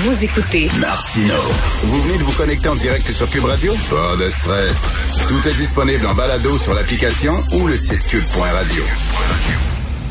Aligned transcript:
Vous 0.00 0.24
écoutez 0.24 0.68
Martino. 0.78 1.34
Vous 1.82 2.00
venez 2.02 2.18
de 2.18 2.22
vous 2.22 2.36
connecter 2.36 2.68
en 2.68 2.76
direct 2.76 3.10
sur 3.10 3.28
Cube 3.28 3.46
Radio? 3.46 3.74
Pas 3.90 4.16
de 4.16 4.30
stress. 4.30 4.86
Tout 5.26 5.48
est 5.48 5.56
disponible 5.56 6.06
en 6.06 6.14
balado 6.14 6.56
sur 6.56 6.72
l'application 6.72 7.32
ou 7.52 7.66
le 7.66 7.76
site 7.76 8.06
cube.radio. 8.06 8.84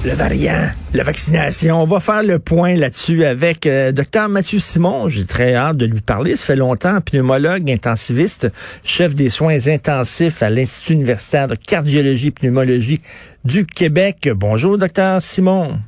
Le 0.04 0.12
variant, 0.12 0.72
la 0.94 1.04
vaccination. 1.04 1.82
On 1.82 1.86
va 1.86 2.02
faire 2.02 2.22
le 2.22 2.38
point 2.38 2.76
là-dessus 2.76 3.24
avec 3.24 3.66
euh, 3.66 3.94
Dr 3.94 4.28
Mathieu 4.28 4.60
Simon. 4.60 5.08
J'ai 5.08 5.24
très 5.24 5.56
hâte 5.56 5.78
de 5.78 5.86
lui 5.86 6.02
parler. 6.02 6.36
Ça 6.36 6.48
fait 6.48 6.58
longtemps, 6.58 7.00
pneumologue 7.00 7.72
intensiviste, 7.72 8.50
chef 8.84 9.16
des 9.16 9.30
soins 9.30 9.68
intensifs 9.68 10.44
à 10.44 10.50
l'Institut 10.50 10.94
universitaire 10.94 11.48
de 11.48 11.56
cardiologie 11.56 12.28
et 12.28 12.32
pneumologie 12.32 13.00
du 13.46 13.66
Québec. 13.66 14.30
Bonjour, 14.36 14.78
Dr 14.78 15.22
Simon. 15.22 15.80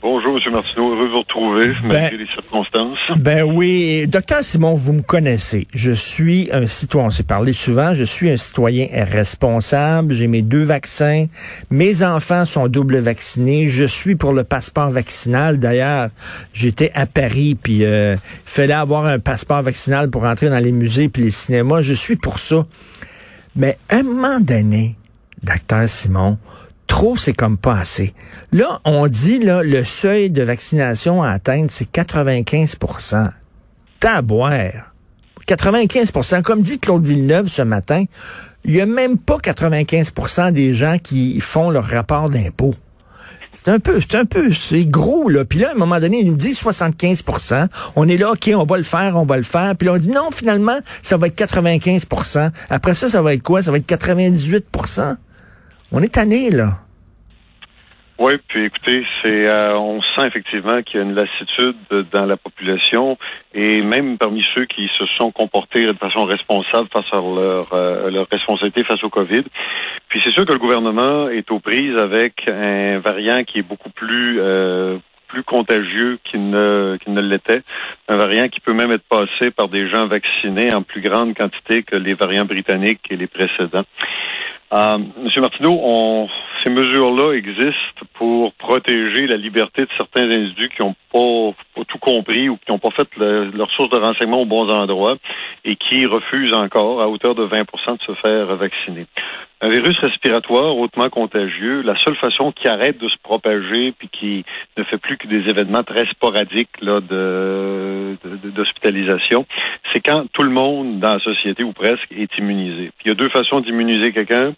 Bonjour, 0.00 0.38
M. 0.38 0.52
Martineau. 0.52 0.92
Heureux 0.92 1.04
de 1.04 1.10
vous 1.10 1.18
retrouver, 1.18 1.72
malgré 1.84 2.16
les 2.16 2.26
circonstances. 2.26 2.98
Ben 3.18 3.42
oui. 3.42 4.06
Docteur 4.08 4.42
Simon, 4.42 4.74
vous 4.74 4.92
me 4.92 5.02
connaissez. 5.02 5.66
Je 5.74 5.92
suis 5.92 6.48
un 6.52 6.66
citoyen. 6.66 7.06
On 7.06 7.10
s'est 7.10 7.22
parlé 7.22 7.52
souvent. 7.52 7.94
Je 7.94 8.04
suis 8.04 8.30
un 8.30 8.36
citoyen 8.36 8.88
responsable. 8.90 10.14
J'ai 10.14 10.26
mes 10.26 10.42
deux 10.42 10.64
vaccins. 10.64 11.26
Mes 11.70 12.02
enfants 12.02 12.44
sont 12.44 12.66
double 12.68 12.98
vaccinés. 12.98 13.66
Je 13.66 13.84
suis 13.84 14.16
pour 14.16 14.32
le 14.32 14.42
passeport 14.42 14.90
vaccinal. 14.90 15.58
D'ailleurs, 15.58 16.08
j'étais 16.52 16.90
à 16.94 17.06
Paris, 17.06 17.56
puis 17.60 17.84
euh, 17.84 18.14
il 18.14 18.50
fallait 18.50 18.72
avoir 18.72 19.06
un 19.06 19.18
passeport 19.18 19.62
vaccinal 19.62 20.10
pour 20.10 20.24
entrer 20.24 20.48
dans 20.48 20.62
les 20.62 20.72
musées 20.72 21.08
puis 21.08 21.24
les 21.24 21.30
cinémas. 21.30 21.82
Je 21.82 21.94
suis 21.94 22.16
pour 22.16 22.38
ça. 22.38 22.66
Mais 23.54 23.78
un 23.90 24.02
moment 24.02 24.40
donné, 24.40 24.96
docteur 25.42 25.88
Simon, 25.88 26.38
trop, 26.94 27.16
c'est 27.16 27.32
comme 27.32 27.58
pas 27.58 27.76
assez. 27.76 28.14
Là, 28.52 28.80
on 28.84 29.08
dit, 29.08 29.40
là, 29.40 29.64
le 29.64 29.82
seuil 29.82 30.30
de 30.30 30.44
vaccination 30.44 31.24
à 31.24 31.30
atteindre, 31.30 31.66
c'est 31.68 31.90
95% 31.90 33.30
Taboire. 33.98 34.92
95% 35.48 36.42
Comme 36.42 36.62
dit 36.62 36.78
Claude 36.78 37.04
Villeneuve 37.04 37.48
ce 37.48 37.62
matin, 37.62 38.04
il 38.64 38.76
y 38.76 38.80
a 38.80 38.86
même 38.86 39.18
pas 39.18 39.38
95% 39.38 40.52
des 40.52 40.72
gens 40.72 40.98
qui 41.02 41.40
font 41.40 41.68
leur 41.68 41.84
rapport 41.84 42.30
d'impôt. 42.30 42.76
C'est 43.52 43.70
un 43.70 43.80
peu, 43.80 44.00
c'est 44.00 44.14
un 44.14 44.24
peu, 44.24 44.52
c'est 44.52 44.86
gros, 44.86 45.28
là. 45.28 45.44
Puis 45.44 45.58
là, 45.58 45.70
à 45.70 45.72
un 45.72 45.78
moment 45.78 45.98
donné, 45.98 46.20
ils 46.20 46.26
nous 46.28 46.36
disent 46.36 46.62
75% 46.62 47.66
On 47.96 48.06
est 48.06 48.16
là, 48.16 48.30
OK, 48.30 48.52
on 48.54 48.64
va 48.64 48.76
le 48.76 48.84
faire, 48.84 49.16
on 49.16 49.24
va 49.24 49.36
le 49.36 49.42
faire. 49.42 49.74
Puis 49.74 49.86
là, 49.86 49.94
on 49.94 49.98
dit 49.98 50.10
non, 50.10 50.30
finalement, 50.30 50.78
ça 51.02 51.16
va 51.16 51.26
être 51.26 51.36
95% 51.36 52.52
Après 52.70 52.94
ça, 52.94 53.08
ça 53.08 53.20
va 53.20 53.34
être 53.34 53.42
quoi? 53.42 53.64
Ça 53.64 53.72
va 53.72 53.78
être 53.78 53.88
98% 53.88 55.16
On 55.90 56.00
est 56.00 56.14
tanné, 56.14 56.50
là. 56.50 56.83
Oui, 58.16 58.34
puis 58.46 58.66
écoutez, 58.66 59.04
c'est 59.20 59.48
euh, 59.48 59.76
on 59.76 60.00
sent 60.00 60.26
effectivement 60.26 60.80
qu'il 60.82 61.00
y 61.00 61.02
a 61.02 61.06
une 61.06 61.16
lassitude 61.16 61.76
dans 62.12 62.26
la 62.26 62.36
population 62.36 63.18
et 63.52 63.82
même 63.82 64.18
parmi 64.18 64.44
ceux 64.54 64.66
qui 64.66 64.88
se 64.96 65.04
sont 65.18 65.32
comportés 65.32 65.84
de 65.84 65.92
façon 65.94 66.24
responsable 66.24 66.88
face 66.92 67.12
à 67.12 67.16
leur, 67.16 67.72
euh, 67.72 68.10
leur 68.10 68.28
responsabilité 68.30 68.84
face 68.84 69.02
au 69.02 69.10
Covid. 69.10 69.42
Puis 70.08 70.20
c'est 70.24 70.32
sûr 70.32 70.44
que 70.44 70.52
le 70.52 70.60
gouvernement 70.60 71.28
est 71.28 71.50
aux 71.50 71.58
prises 71.58 71.96
avec 71.96 72.46
un 72.46 73.00
variant 73.00 73.42
qui 73.42 73.58
est 73.58 73.62
beaucoup 73.62 73.90
plus 73.90 74.40
euh, 74.40 74.98
plus 75.26 75.42
contagieux 75.42 76.20
qu'il 76.22 76.50
ne, 76.50 76.96
qu'il 77.02 77.12
ne 77.12 77.20
l'était. 77.20 77.62
Un 78.08 78.16
variant 78.16 78.46
qui 78.48 78.60
peut 78.60 78.74
même 78.74 78.92
être 78.92 79.08
passé 79.08 79.50
par 79.50 79.66
des 79.66 79.90
gens 79.90 80.06
vaccinés 80.06 80.72
en 80.72 80.82
plus 80.82 81.00
grande 81.00 81.34
quantité 81.34 81.82
que 81.82 81.96
les 81.96 82.14
variants 82.14 82.44
britanniques 82.44 83.00
et 83.10 83.16
les 83.16 83.26
précédents. 83.26 83.84
Euh, 84.74 84.98
Monsieur 85.22 85.40
Martineau, 85.40 85.78
on, 85.82 86.28
ces 86.64 86.70
mesures-là 86.70 87.34
existent 87.34 88.06
pour 88.14 88.52
protéger 88.54 89.26
la 89.28 89.36
liberté 89.36 89.82
de 89.82 89.88
certains 89.96 90.24
individus 90.24 90.68
qui 90.70 90.82
n'ont 90.82 90.96
pas, 91.12 91.84
tout 91.84 91.98
compris 91.98 92.48
ou 92.48 92.56
qui 92.56 92.72
n'ont 92.72 92.80
pas 92.80 92.90
fait 92.90 93.08
leur 93.16 93.70
source 93.70 93.90
de 93.90 93.98
renseignement 93.98 94.42
aux 94.42 94.46
bons 94.46 94.68
endroits 94.70 95.16
et 95.64 95.76
qui 95.76 96.06
refusent 96.06 96.54
encore, 96.54 97.00
à 97.02 97.08
hauteur 97.08 97.36
de 97.36 97.46
20% 97.46 97.62
de 97.98 98.02
se 98.02 98.14
faire 98.20 98.46
vacciner. 98.56 99.06
Un 99.60 99.70
virus 99.70 99.98
respiratoire 99.98 100.76
hautement 100.76 101.08
contagieux, 101.08 101.82
la 101.82 101.96
seule 101.98 102.16
façon 102.16 102.52
qui 102.52 102.68
arrête 102.68 102.98
de 102.98 103.08
se 103.08 103.16
propager 103.22 103.92
puis 103.92 104.08
qui 104.08 104.44
ne 104.76 104.84
fait 104.84 104.98
plus 104.98 105.16
que 105.16 105.26
des 105.26 105.48
événements 105.48 105.82
très 105.82 106.06
sporadiques 106.06 106.80
là, 106.82 107.00
de, 107.00 108.16
d'hospitalisation, 108.50 109.46
c'est 109.92 110.00
quand 110.00 110.26
tout 110.32 110.42
le 110.42 110.50
monde 110.50 110.98
dans 110.98 111.14
la 111.14 111.20
société 111.20 111.62
ou 111.62 111.72
presque 111.72 112.10
est 112.10 112.36
immunisé. 112.36 112.90
Puis 112.98 113.06
il 113.06 113.08
y 113.08 113.12
a 113.12 113.14
deux 113.14 113.30
façons 113.30 113.60
d'immuniser 113.60 114.12
quelqu'un 114.12 114.54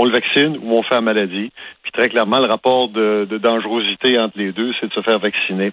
on 0.00 0.04
le 0.06 0.12
vaccine 0.12 0.56
ou 0.62 0.72
on 0.72 0.82
fait 0.82 0.94
la 0.94 1.00
maladie. 1.02 1.52
Puis 1.82 1.92
très 1.92 2.08
clairement, 2.08 2.38
le 2.38 2.46
rapport 2.46 2.88
de, 2.88 3.26
dangerosité 3.38 4.18
entre 4.18 4.38
les 4.38 4.52
deux, 4.52 4.70
c'est 4.80 4.86
de 4.86 4.92
se 4.92 5.02
faire 5.02 5.18
vacciner. 5.18 5.72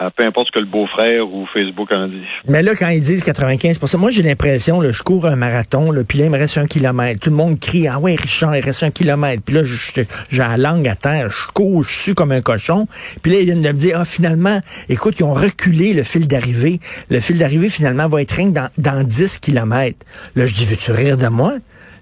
Euh, 0.00 0.10
peu 0.16 0.24
importe 0.24 0.48
ce 0.48 0.52
que 0.52 0.58
le 0.58 0.66
beau-frère 0.66 1.32
ou 1.32 1.46
Facebook 1.52 1.90
en 1.92 2.08
dit. 2.08 2.24
Mais 2.48 2.62
là, 2.62 2.72
quand 2.74 2.88
ils 2.88 3.00
disent 3.00 3.24
95% 3.24 3.98
moi 3.98 4.10
j'ai 4.10 4.22
l'impression, 4.22 4.80
je 4.82 5.02
cours 5.02 5.26
un 5.26 5.36
marathon, 5.36 5.90
là, 5.92 6.02
puis 6.04 6.18
là, 6.18 6.24
il 6.24 6.30
me 6.30 6.38
reste 6.38 6.58
un 6.58 6.66
kilomètre. 6.66 7.20
Tout 7.20 7.30
le 7.30 7.36
monde 7.36 7.58
crie, 7.60 7.86
ah 7.86 7.98
ouais, 7.98 8.16
Richard, 8.16 8.56
il 8.56 8.64
reste 8.64 8.82
un 8.82 8.90
kilomètre. 8.90 9.42
Puis 9.44 9.54
là, 9.54 9.62
j'ai 9.64 10.38
la 10.38 10.56
langue 10.56 10.88
à 10.88 10.96
terre, 10.96 11.30
je 11.30 11.52
cours, 11.52 11.84
je 11.84 11.96
suis 11.96 12.14
comme 12.14 12.32
un 12.32 12.42
cochon. 12.42 12.86
Puis 13.22 13.32
là, 13.32 13.38
ils 13.40 13.44
viennent 13.44 13.62
de 13.62 13.68
me 13.68 13.78
dire, 13.78 13.98
ah 14.00 14.04
finalement, 14.04 14.60
écoute, 14.88 15.14
ils 15.20 15.24
ont 15.24 15.34
reculé 15.34 15.92
le 15.94 16.02
fil 16.02 16.26
d'arrivée. 16.26 16.80
Le 17.10 17.20
fil 17.20 17.38
d'arrivée, 17.38 17.68
finalement, 17.68 18.08
va 18.08 18.22
être 18.22 18.32
rien 18.32 18.50
dans, 18.50 18.70
dans 18.78 19.04
10 19.04 19.38
kilomètres. 19.38 20.04
Là, 20.34 20.46
je 20.46 20.54
dis, 20.54 20.66
veux-tu 20.66 20.90
rire 20.90 21.16
de 21.16 21.28
moi? 21.28 21.54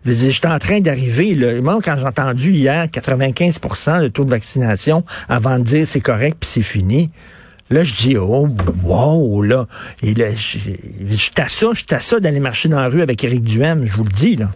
Je 0.06 0.12
dis, 0.12 0.30
j'étais 0.30 0.46
en 0.46 0.58
train 0.58 0.80
d'arriver. 0.80 1.60
Moi, 1.60 1.78
quand 1.84 1.96
j'ai 1.98 2.06
entendu 2.06 2.52
hier 2.52 2.86
95% 2.86 4.02
de 4.02 4.08
taux 4.08 4.24
de 4.24 4.30
vaccination 4.30 5.04
avant 5.28 5.58
de 5.58 5.64
dire 5.64 5.86
c'est 5.86 6.00
correct 6.00 6.36
puis 6.38 6.48
c'est 6.48 6.62
fini, 6.62 7.10
là, 7.70 7.82
je 7.82 7.92
dis, 7.94 8.16
oh, 8.16 8.48
wow, 8.84 9.42
là. 9.42 9.66
Et 10.02 10.14
là, 10.14 10.26
à 10.26 11.48
ça, 11.48 11.66
j'étais 11.74 11.94
à 11.96 12.00
ça 12.00 12.20
d'aller 12.20 12.40
marcher 12.40 12.68
dans 12.68 12.80
la 12.80 12.88
rue 12.88 13.02
avec 13.02 13.24
Éric 13.24 13.42
Duhem, 13.42 13.84
je 13.84 13.92
vous 13.92 14.04
le 14.04 14.10
dis, 14.10 14.36
là. 14.36 14.50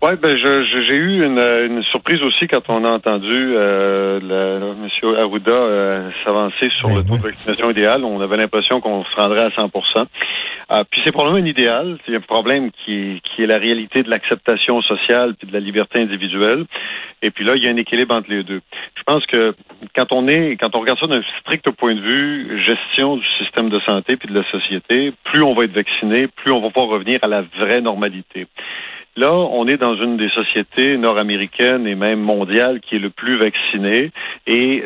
Oui, 0.00 0.10
ben 0.22 0.36
j'ai 0.36 0.94
eu 0.94 1.24
une, 1.24 1.82
surprise 1.90 2.22
aussi 2.22 2.46
quand 2.46 2.62
on 2.68 2.84
a 2.84 2.90
entendu 2.92 3.34
euh, 3.34 4.20
le, 4.22 4.74
M. 4.84 5.16
Arruda 5.18 5.50
euh, 5.50 6.10
s'avancer 6.24 6.70
sur 6.78 6.88
ben 6.88 6.98
le 6.98 7.02
taux 7.02 7.16
de 7.16 7.22
vaccination 7.22 7.68
idéal. 7.72 8.04
On 8.04 8.20
avait 8.20 8.36
l'impression 8.36 8.80
qu'on 8.80 9.04
se 9.04 9.16
rendrait 9.16 9.46
à 9.46 9.50
100 9.50 9.72
euh, 9.74 10.84
Puis 10.88 11.00
c'est 11.04 11.10
probablement 11.10 11.44
un 11.44 11.48
idéal. 11.48 11.98
C'est 12.06 12.14
un 12.14 12.20
problème 12.20 12.70
qui, 12.70 13.20
qui 13.24 13.42
est 13.42 13.46
la 13.46 13.58
réalité 13.58 14.04
de 14.04 14.10
l'acceptation 14.10 14.80
sociale 14.82 15.34
puis 15.34 15.48
de 15.48 15.52
la 15.52 15.58
liberté 15.58 16.00
individuelle. 16.00 16.66
Et 17.20 17.32
puis 17.32 17.44
là, 17.44 17.54
il 17.56 17.64
y 17.64 17.66
a 17.66 17.72
un 17.72 17.76
équilibre 17.76 18.14
entre 18.14 18.30
les 18.30 18.44
deux. 18.44 18.60
Je 18.94 19.02
pense 19.02 19.26
que 19.26 19.52
quand 19.96 20.12
on 20.12 20.28
est, 20.28 20.56
quand 20.60 20.76
on 20.76 20.80
regarde 20.80 21.00
ça 21.00 21.08
d'un 21.08 21.22
strict 21.40 21.68
point 21.72 21.96
de 21.96 22.00
vue 22.00 22.62
gestion 22.64 23.16
du 23.16 23.26
système 23.40 23.68
de 23.68 23.80
santé 23.80 24.16
puis 24.16 24.28
de 24.32 24.38
la 24.38 24.48
société, 24.48 25.12
plus 25.24 25.42
on 25.42 25.54
va 25.54 25.64
être 25.64 25.74
vacciné, 25.74 26.28
plus 26.28 26.52
on 26.52 26.60
va 26.60 26.70
pouvoir 26.70 26.92
revenir 26.92 27.18
à 27.22 27.26
la 27.26 27.42
vraie 27.58 27.80
normalité. 27.80 28.46
Là, 29.18 29.32
on 29.32 29.66
est 29.66 29.78
dans 29.78 29.96
une 29.96 30.16
des 30.16 30.28
sociétés 30.28 30.96
nord-américaines 30.96 31.88
et 31.88 31.96
même 31.96 32.20
mondiales 32.20 32.78
qui 32.78 32.94
est 32.94 33.00
le 33.00 33.10
plus 33.10 33.36
vaccinée. 33.36 34.12
Et 34.46 34.84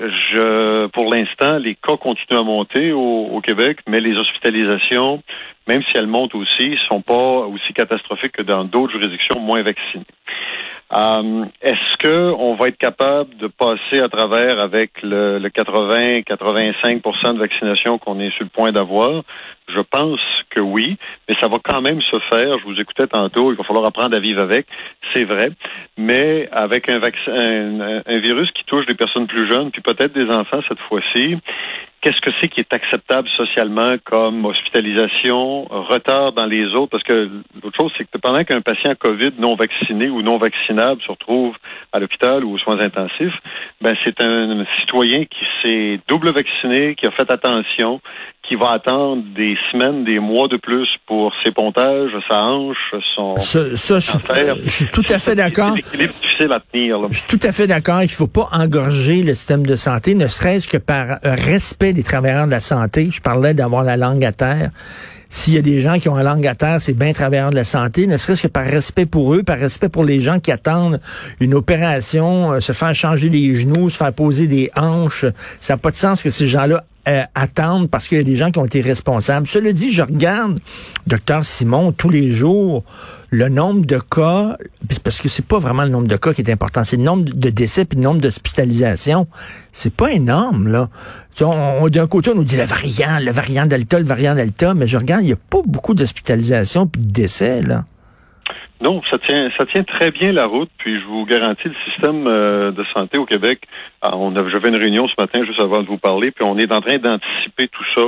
pour 0.94 1.12
l'instant, 1.12 1.58
les 1.58 1.74
cas 1.74 1.98
continuent 1.98 2.38
à 2.38 2.42
monter 2.42 2.92
au, 2.92 3.38
Québec, 3.42 3.80
mais 3.86 4.00
les 4.00 4.16
hospitalisations, 4.16 5.22
même 5.68 5.82
si 5.82 5.98
elles 5.98 6.06
montent 6.06 6.34
aussi, 6.34 6.78
sont 6.88 7.02
pas 7.02 7.44
aussi 7.44 7.74
catastrophiques 7.74 8.32
que 8.32 8.42
dans 8.42 8.64
d'autres 8.64 8.94
juridictions 8.94 9.38
moins 9.38 9.62
vaccinées. 9.62 10.06
Euh, 10.94 11.44
est-ce 11.62 11.96
que 11.98 12.32
on 12.38 12.54
va 12.54 12.68
être 12.68 12.76
capable 12.76 13.34
de 13.38 13.46
passer 13.46 14.00
à 14.00 14.08
travers 14.08 14.60
avec 14.60 14.90
le, 15.02 15.40
80-85% 15.48 17.34
de 17.34 17.38
vaccination 17.38 17.98
qu'on 17.98 18.20
est 18.20 18.30
sur 18.32 18.44
le 18.44 18.50
point 18.50 18.72
d'avoir? 18.72 19.22
Je 19.68 19.80
pense 19.80 20.20
que 20.50 20.60
oui, 20.60 20.98
mais 21.28 21.34
ça 21.40 21.48
va 21.48 21.56
quand 21.64 21.80
même 21.80 22.02
se 22.02 22.18
faire. 22.30 22.58
Je 22.58 22.64
vous 22.64 22.78
écoutais 22.78 23.06
tantôt, 23.06 23.52
il 23.52 23.56
va 23.56 23.64
falloir 23.64 23.86
apprendre 23.86 24.14
à 24.14 24.20
vivre 24.20 24.42
avec, 24.42 24.66
c'est 25.14 25.24
vrai, 25.24 25.50
mais 25.96 26.48
avec 26.52 26.90
un 26.90 26.98
vaccin, 26.98 28.02
un 28.04 28.18
virus 28.18 28.50
qui 28.50 28.64
touche 28.64 28.84
des 28.84 28.94
personnes 28.94 29.26
plus 29.26 29.50
jeunes, 29.50 29.70
puis 29.70 29.80
peut-être 29.80 30.12
des 30.12 30.30
enfants 30.30 30.60
cette 30.68 30.80
fois-ci, 30.80 31.38
qu'est-ce 32.02 32.20
que 32.20 32.30
c'est 32.40 32.48
qui 32.48 32.60
est 32.60 32.74
acceptable 32.74 33.28
socialement 33.36 33.94
comme 34.04 34.44
hospitalisation, 34.44 35.64
retard 35.64 36.32
dans 36.32 36.46
les 36.46 36.66
autres? 36.74 36.88
Parce 36.88 37.04
que 37.04 37.30
l'autre 37.62 37.76
chose, 37.80 37.92
c'est 37.96 38.04
que 38.04 38.18
pendant 38.18 38.44
qu'un 38.44 38.60
patient 38.60 38.94
COVID 38.98 39.32
non 39.38 39.54
vacciné 39.54 40.10
ou 40.10 40.20
non 40.20 40.36
vaccinable 40.36 41.00
se 41.00 41.10
retrouve 41.10 41.54
à 41.92 42.00
l'hôpital 42.00 42.44
ou 42.44 42.54
aux 42.54 42.58
soins 42.58 42.80
intensifs, 42.80 43.34
ben 43.80 43.94
c'est 44.04 44.20
un 44.20 44.64
citoyen 44.80 45.24
qui 45.24 45.44
s'est 45.62 46.00
double 46.08 46.32
vacciné, 46.32 46.96
qui 46.96 47.06
a 47.06 47.12
fait 47.12 47.30
attention, 47.30 48.00
qui 48.52 48.58
va 48.58 48.72
attendre 48.72 49.22
des 49.34 49.56
semaines, 49.70 50.04
des 50.04 50.18
mois 50.18 50.46
de 50.46 50.58
plus 50.58 50.86
pour 51.06 51.32
ses 51.42 51.52
pontages, 51.52 52.10
sa 52.28 52.42
hanche, 52.42 52.76
son 53.14 53.34
ça, 53.36 53.76
ça 53.76 53.98
je, 53.98 54.68
suis, 54.68 54.86
tout 54.88 55.02
à 55.08 55.18
fait 55.18 55.34
d'accord. 55.34 55.74
difficile 55.74 56.52
à 56.52 56.60
tenir. 56.60 56.98
Je 57.10 57.16
suis 57.16 57.26
tout 57.26 57.40
à 57.42 57.52
fait 57.52 57.66
d'accord 57.66 58.00
qu'il 58.00 58.10
faut 58.10 58.26
pas 58.26 58.48
engorger 58.52 59.22
le 59.22 59.32
système 59.32 59.64
de 59.64 59.74
santé, 59.74 60.14
ne 60.14 60.26
serait-ce 60.26 60.68
que 60.68 60.76
par 60.76 61.18
respect 61.22 61.94
des 61.94 62.02
travailleurs 62.02 62.46
de 62.46 62.50
la 62.50 62.60
santé. 62.60 63.08
Je 63.10 63.22
parlais 63.22 63.54
d'avoir 63.54 63.84
la 63.84 63.96
langue 63.96 64.24
à 64.24 64.32
terre. 64.32 64.70
S'il 65.30 65.54
y 65.54 65.58
a 65.58 65.62
des 65.62 65.80
gens 65.80 65.98
qui 65.98 66.10
ont 66.10 66.14
la 66.14 66.22
langue 66.22 66.46
à 66.46 66.54
terre, 66.54 66.78
c'est 66.78 66.92
bien 66.92 67.14
travailleurs 67.14 67.50
de 67.50 67.56
la 67.56 67.64
santé, 67.64 68.06
ne 68.06 68.18
serait-ce 68.18 68.42
que 68.42 68.48
par 68.48 68.66
respect 68.66 69.06
pour 69.06 69.32
eux, 69.32 69.42
par 69.42 69.58
respect 69.58 69.88
pour 69.88 70.04
les 70.04 70.20
gens 70.20 70.40
qui 70.40 70.52
attendent 70.52 71.00
une 71.40 71.54
opération, 71.54 72.52
euh, 72.52 72.60
se 72.60 72.72
faire 72.72 72.94
changer 72.94 73.30
les 73.30 73.54
genoux, 73.54 73.88
se 73.88 73.96
faire 73.96 74.12
poser 74.12 74.46
des 74.46 74.70
hanches. 74.76 75.24
Ça 75.58 75.72
n'a 75.72 75.78
pas 75.78 75.90
de 75.90 75.96
sens 75.96 76.22
que 76.22 76.28
ces 76.28 76.46
gens-là 76.46 76.84
euh, 77.08 77.22
attendre 77.34 77.88
parce 77.88 78.06
qu'il 78.06 78.18
y 78.18 78.20
a 78.20 78.24
des 78.24 78.36
gens 78.36 78.50
qui 78.52 78.60
ont 78.60 78.64
été 78.64 78.80
responsables. 78.80 79.48
Cela 79.48 79.72
dit, 79.72 79.90
je 79.90 80.02
regarde, 80.02 80.60
docteur 81.06 81.44
Simon, 81.44 81.90
tous 81.90 82.10
les 82.10 82.30
jours, 82.30 82.84
le 83.30 83.48
nombre 83.48 83.84
de 83.84 83.98
cas, 83.98 84.56
parce 85.02 85.20
que 85.20 85.28
c'est 85.28 85.44
pas 85.44 85.58
vraiment 85.58 85.82
le 85.82 85.88
nombre 85.88 86.06
de 86.06 86.16
cas 86.16 86.32
qui 86.32 86.42
est 86.42 86.50
important, 86.50 86.84
c'est 86.84 86.98
le 86.98 87.02
nombre 87.02 87.24
de 87.24 87.50
décès 87.50 87.84
puis 87.84 87.96
le 87.96 88.04
nombre 88.04 88.20
d'hospitalisations. 88.20 89.26
C'est 89.72 89.92
pas 89.92 90.12
énorme, 90.12 90.68
là. 90.68 90.90
On, 91.40 91.88
D'un 91.88 92.06
côté, 92.06 92.30
on 92.30 92.34
nous 92.36 92.44
dit 92.44 92.56
le 92.56 92.64
variant, 92.64 93.18
le 93.20 93.32
variant 93.32 93.66
Delta, 93.66 93.98
le 93.98 94.04
variant 94.04 94.34
Delta, 94.34 94.74
mais 94.74 94.86
je 94.86 94.96
regarde, 94.96 95.22
il 95.22 95.26
n'y 95.26 95.32
a 95.32 95.36
pas 95.36 95.62
beaucoup 95.66 95.94
d'hospitalisations 95.94 96.86
puis 96.86 97.02
de 97.02 97.10
décès, 97.10 97.62
là. 97.62 97.84
Non, 98.82 99.00
ça 99.08 99.16
tient, 99.18 99.48
ça 99.56 99.64
tient 99.66 99.84
très 99.84 100.10
bien 100.10 100.32
la 100.32 100.46
route. 100.46 100.68
Puis 100.78 101.00
je 101.00 101.06
vous 101.06 101.24
garantis, 101.24 101.68
le 101.68 101.74
système 101.88 102.26
euh, 102.26 102.72
de 102.72 102.84
santé 102.92 103.16
au 103.16 103.24
Québec, 103.24 103.60
ah, 104.00 104.16
on 104.16 104.34
a, 104.34 104.48
j'avais 104.48 104.70
une 104.70 104.76
réunion 104.76 105.06
ce 105.06 105.14
matin 105.16 105.44
juste 105.44 105.60
avant 105.60 105.82
de 105.82 105.86
vous 105.86 105.98
parler, 105.98 106.32
puis 106.32 106.44
on 106.44 106.58
est 106.58 106.72
en 106.72 106.80
train 106.80 106.98
d'anticiper 106.98 107.68
tout 107.68 107.84
ça. 107.94 108.02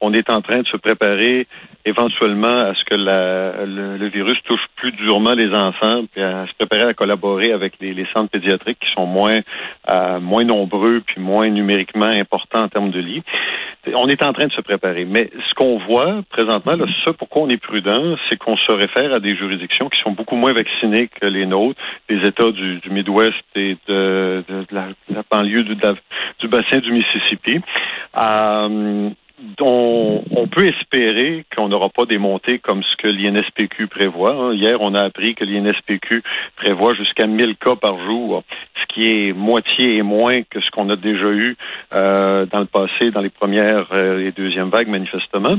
On 0.00 0.12
est 0.12 0.30
en 0.30 0.40
train 0.40 0.58
de 0.58 0.66
se 0.68 0.76
préparer 0.76 1.48
éventuellement 1.84 2.46
à 2.48 2.74
ce 2.74 2.84
que 2.84 2.94
la, 2.94 3.64
le, 3.64 4.08
virus 4.08 4.36
touche 4.44 4.64
plus 4.76 4.92
durement 4.92 5.32
les 5.32 5.50
enfants, 5.50 6.04
puis 6.12 6.22
à 6.22 6.46
se 6.46 6.52
préparer 6.54 6.90
à 6.90 6.94
collaborer 6.94 7.52
avec 7.52 7.74
les, 7.80 7.94
les 7.94 8.06
centres 8.14 8.30
pédiatriques 8.30 8.78
qui 8.78 8.92
sont 8.94 9.06
moins 9.06 9.40
euh, 9.90 10.20
moins 10.20 10.44
nombreux 10.44 11.02
puis 11.04 11.20
moins 11.20 11.48
numériquement 11.48 12.06
importants 12.06 12.62
en 12.62 12.68
termes 12.68 12.90
de 12.90 13.00
lits. 13.00 13.22
On 13.94 14.08
est 14.08 14.22
en 14.22 14.32
train 14.32 14.46
de 14.46 14.52
se 14.52 14.60
préparer. 14.60 15.04
Mais 15.04 15.30
ce 15.48 15.54
qu'on 15.54 15.78
voit 15.78 16.22
présentement, 16.30 16.76
là, 16.76 16.86
ce 17.04 17.10
pourquoi 17.10 17.42
on 17.42 17.48
est 17.48 17.60
prudent, 17.60 18.16
c'est 18.28 18.38
qu'on 18.38 18.56
se 18.56 18.72
réfère 18.72 19.12
à 19.12 19.18
des 19.18 19.36
juridictions 19.36 19.88
qui 19.88 20.00
sont 20.02 20.12
beaucoup 20.12 20.36
moins 20.36 20.52
vaccinées 20.52 21.08
que 21.08 21.26
les 21.26 21.46
nôtres, 21.46 21.80
les 22.08 22.26
États 22.26 22.50
du, 22.52 22.76
du 22.78 22.90
Midwest 22.90 23.42
et 23.56 23.76
de, 23.88 24.44
de, 24.48 24.66
la, 24.70 24.88
la, 25.08 25.22
banlieue 25.28 25.64
du, 25.64 25.74
du 25.74 26.48
bassin 26.48 26.78
du 26.78 26.92
Mississippi. 26.92 27.60
Euh, 28.18 29.10
on, 29.60 30.48
peut 30.50 30.68
espérer 30.68 31.44
qu'on 31.54 31.68
n'aura 31.68 31.88
pas 31.88 32.04
des 32.04 32.18
montées 32.18 32.58
comme 32.58 32.82
ce 32.82 32.96
que 32.96 33.08
l'INSPQ 33.08 33.86
prévoit. 33.86 34.34
Hein. 34.34 34.54
Hier, 34.54 34.80
on 34.80 34.94
a 34.94 35.00
appris 35.00 35.34
que 35.34 35.44
l'INSPQ 35.44 36.22
prévoit 36.56 36.94
jusqu'à 36.94 37.26
1000 37.26 37.56
cas 37.56 37.76
par 37.76 37.98
jour, 38.04 38.42
ce 38.80 38.94
qui 38.94 39.08
est 39.08 39.32
moitié 39.32 39.96
et 39.96 40.02
moins 40.02 40.42
que 40.42 40.60
ce 40.60 40.70
qu'on 40.70 40.90
a 40.90 40.96
déjà 40.96 41.28
eu 41.28 41.56
euh, 41.94 42.46
dans 42.46 42.60
le 42.60 42.66
passé, 42.66 43.10
dans 43.10 43.20
les 43.20 43.30
premières 43.30 43.88
euh, 43.92 44.26
et 44.26 44.32
deuxièmes 44.32 44.70
vagues, 44.70 44.88
manifestement. 44.88 45.56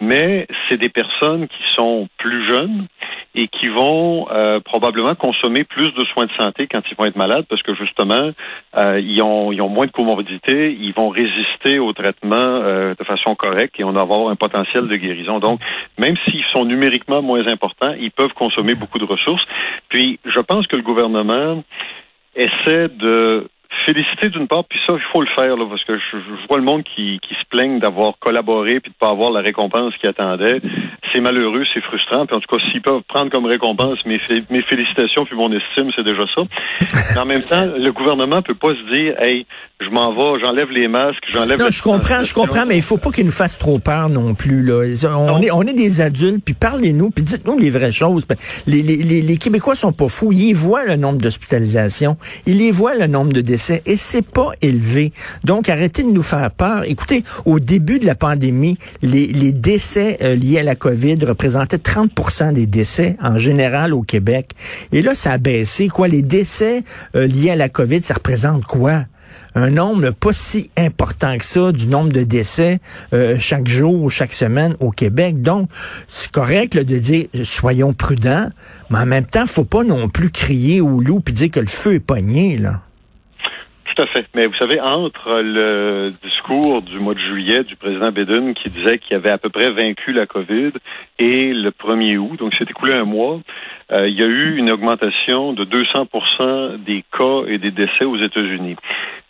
Mais 0.00 0.46
c'est 0.68 0.78
des 0.78 0.88
personnes 0.88 1.46
qui 1.48 1.62
sont 1.76 2.08
plus 2.18 2.48
jeunes, 2.48 2.86
et 3.34 3.46
qui 3.48 3.68
vont 3.68 4.26
euh, 4.30 4.60
probablement 4.60 5.14
consommer 5.14 5.64
plus 5.64 5.92
de 5.94 6.04
soins 6.06 6.26
de 6.26 6.32
santé 6.38 6.66
quand 6.66 6.82
ils 6.90 6.96
vont 6.96 7.04
être 7.04 7.16
malades 7.16 7.44
parce 7.48 7.62
que 7.62 7.74
justement, 7.74 8.30
euh, 8.76 9.00
ils, 9.00 9.22
ont, 9.22 9.52
ils 9.52 9.62
ont 9.62 9.68
moins 9.68 9.86
de 9.86 9.92
comorbidité, 9.92 10.72
ils 10.72 10.92
vont 10.92 11.08
résister 11.08 11.78
au 11.78 11.92
traitement 11.92 12.36
euh, 12.36 12.94
de 12.98 13.04
façon 13.04 13.34
correcte 13.36 13.78
et 13.78 13.84
on 13.84 13.92
va 13.92 14.00
avoir 14.00 14.28
un 14.28 14.36
potentiel 14.36 14.88
de 14.88 14.96
guérison. 14.96 15.38
Donc, 15.38 15.60
même 15.98 16.16
s'ils 16.26 16.44
sont 16.52 16.64
numériquement 16.64 17.22
moins 17.22 17.46
importants, 17.46 17.94
ils 17.98 18.10
peuvent 18.10 18.34
consommer 18.34 18.74
beaucoup 18.74 18.98
de 18.98 19.04
ressources. 19.04 19.44
Puis, 19.88 20.18
je 20.24 20.40
pense 20.40 20.66
que 20.66 20.76
le 20.76 20.82
gouvernement 20.82 21.62
essaie 22.34 22.88
de 22.88 23.48
féliciter 23.86 24.28
d'une 24.28 24.48
part, 24.48 24.64
puis 24.64 24.78
ça, 24.86 24.94
il 24.94 25.12
faut 25.12 25.20
le 25.20 25.28
faire, 25.34 25.56
là, 25.56 25.64
parce 25.68 25.84
que 25.84 25.96
je, 25.98 26.16
vois 26.48 26.58
le 26.58 26.64
monde 26.64 26.82
qui, 26.82 27.18
qui 27.20 27.34
se 27.34 27.46
plaigne 27.48 27.78
d'avoir 27.78 28.18
collaboré 28.18 28.80
puis 28.80 28.90
de 28.90 28.96
pas 28.98 29.10
avoir 29.10 29.30
la 29.30 29.40
récompense 29.40 29.94
qu'il 29.98 30.08
attendait. 30.08 30.60
C'est 31.12 31.20
malheureux, 31.20 31.64
c'est 31.72 31.80
frustrant. 31.82 32.26
Puis 32.26 32.36
en 32.36 32.40
tout 32.40 32.56
cas, 32.56 32.62
s'ils 32.70 32.82
peuvent 32.82 33.02
prendre 33.08 33.30
comme 33.30 33.46
récompense 33.46 33.98
mes, 34.04 34.20
mes 34.50 34.62
félicitations 34.62 35.24
puis 35.24 35.36
mon 35.36 35.52
estime, 35.52 35.90
c'est 35.94 36.04
déjà 36.04 36.24
ça. 36.34 36.42
Mais 37.14 37.20
en 37.20 37.26
même 37.26 37.44
temps, 37.44 37.64
le 37.64 37.90
gouvernement 37.92 38.42
peut 38.42 38.54
pas 38.54 38.74
se 38.74 38.92
dire, 38.92 39.14
hey, 39.20 39.46
je 39.80 39.88
m'en 39.88 40.14
vais, 40.14 40.40
j'enlève 40.44 40.70
les 40.70 40.88
masques, 40.88 41.24
j'enlève. 41.30 41.58
Non, 41.58 41.70
je 41.70 41.80
comprends, 41.80 42.22
je 42.22 42.34
comprends, 42.34 42.66
mais 42.66 42.76
il 42.76 42.82
faut 42.82 42.98
pas 42.98 43.10
qu'il 43.10 43.24
nous 43.24 43.32
fasse 43.32 43.58
trop 43.58 43.78
peur 43.78 44.10
non 44.10 44.34
plus. 44.34 44.62
Là. 44.62 44.82
On, 45.16 45.40
est, 45.40 45.50
on 45.50 45.62
est 45.62 45.72
des 45.72 46.02
adultes, 46.02 46.44
puis 46.44 46.54
parlez-nous, 46.54 47.10
puis 47.10 47.24
dites-nous 47.24 47.58
les 47.58 47.70
vraies 47.70 47.92
choses. 47.92 48.26
Les, 48.66 48.82
les, 48.82 48.96
les, 48.96 49.22
les 49.22 49.36
Québécois 49.38 49.74
sont 49.74 49.92
pas 49.92 50.08
fous. 50.08 50.32
Ils 50.32 50.52
voient 50.52 50.84
le 50.84 50.96
nombre 50.96 51.18
d'hospitalisations, 51.18 52.18
ils 52.46 52.58
les 52.58 52.72
voient 52.72 52.94
le 52.94 53.06
nombre 53.06 53.32
de 53.32 53.40
décès, 53.40 53.59
et 53.68 53.96
c'est 53.96 54.26
pas 54.26 54.50
élevé. 54.62 55.12
Donc, 55.44 55.68
arrêtez 55.68 56.02
de 56.02 56.10
nous 56.10 56.22
faire 56.22 56.50
peur. 56.50 56.84
Écoutez, 56.86 57.24
au 57.44 57.60
début 57.60 57.98
de 57.98 58.06
la 58.06 58.14
pandémie, 58.14 58.78
les, 59.02 59.52
décès 59.52 60.18
euh, 60.22 60.34
liés 60.34 60.60
à 60.60 60.62
la 60.62 60.74
COVID 60.74 61.24
représentaient 61.24 61.76
30% 61.76 62.52
des 62.52 62.66
décès 62.66 63.16
en 63.22 63.38
général 63.38 63.92
au 63.92 64.02
Québec. 64.02 64.52
Et 64.92 65.02
là, 65.02 65.14
ça 65.14 65.32
a 65.32 65.38
baissé. 65.38 65.88
Quoi, 65.88 66.08
les 66.08 66.22
décès 66.22 66.82
euh, 67.14 67.26
liés 67.26 67.50
à 67.50 67.56
la 67.56 67.68
COVID, 67.68 68.02
ça 68.02 68.14
représente 68.14 68.64
quoi? 68.64 69.04
un 69.54 69.70
nombre 69.70 70.10
pas 70.10 70.32
si 70.32 70.70
important 70.76 71.36
que 71.36 71.44
ça 71.44 71.72
du 71.72 71.88
nombre 71.88 72.12
de 72.12 72.22
décès 72.22 72.80
euh, 73.12 73.36
chaque 73.38 73.68
jour 73.68 74.02
ou 74.02 74.10
chaque 74.10 74.32
semaine 74.32 74.76
au 74.80 74.90
Québec. 74.90 75.42
Donc, 75.42 75.68
c'est 76.08 76.30
correct 76.30 76.76
de 76.76 76.98
dire 76.98 77.26
soyons 77.44 77.92
prudents, 77.92 78.50
mais 78.90 78.98
en 78.98 79.06
même 79.06 79.26
temps, 79.26 79.46
faut 79.46 79.64
pas 79.64 79.84
non 79.84 80.08
plus 80.08 80.30
crier 80.30 80.80
au 80.80 81.00
loup 81.00 81.20
puis 81.20 81.34
dire 81.34 81.50
que 81.50 81.60
le 81.60 81.66
feu 81.66 81.94
est 81.94 82.00
pogné 82.00 82.58
là. 82.58 82.82
À 84.00 84.06
fait. 84.06 84.26
Mais 84.34 84.46
vous 84.46 84.54
savez, 84.54 84.80
entre 84.80 85.42
le 85.42 86.10
discours 86.22 86.80
du 86.80 86.98
mois 87.00 87.12
de 87.12 87.18
juillet 87.18 87.64
du 87.64 87.76
président 87.76 88.10
Biden 88.10 88.54
qui 88.54 88.70
disait 88.70 88.96
qu'il 88.96 89.14
avait 89.14 89.28
à 89.28 89.36
peu 89.36 89.50
près 89.50 89.70
vaincu 89.70 90.12
la 90.12 90.24
COVID 90.24 90.70
et 91.18 91.52
le 91.52 91.70
1er 91.70 92.16
août, 92.16 92.38
donc 92.38 92.54
c'est 92.56 92.70
écoulé 92.70 92.94
un 92.94 93.04
mois, 93.04 93.40
euh, 93.92 94.08
il 94.08 94.18
y 94.18 94.22
a 94.22 94.26
eu 94.26 94.56
une 94.56 94.70
augmentation 94.70 95.52
de 95.52 95.66
200% 95.66 96.82
des 96.82 97.04
cas 97.12 97.42
et 97.46 97.58
des 97.58 97.72
décès 97.72 98.06
aux 98.06 98.16
États-Unis. 98.16 98.76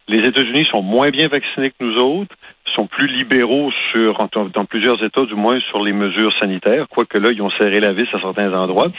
Les 0.07 0.25
États-Unis 0.25 0.69
sont 0.73 0.83
moins 0.83 1.11
bien 1.11 1.27
vaccinés 1.27 1.71
que 1.71 1.85
nous 1.85 2.01
autres, 2.01 2.37
sont 2.77 2.87
plus 2.87 3.09
libéraux 3.09 3.73
sur, 3.91 4.19
dans 4.33 4.65
plusieurs 4.67 5.03
États 5.03 5.25
du 5.25 5.35
moins, 5.35 5.59
sur 5.71 5.83
les 5.83 5.93
mesures 5.93 6.33
sanitaires, 6.39 6.87
quoique 6.89 7.19
là, 7.19 7.31
ils 7.33 7.43
ont 7.43 7.51
serré 7.59 7.81
la 7.81 7.93
vis 7.93 8.07
à 8.13 8.21
certains 8.21 8.53
endroits. 8.53 8.93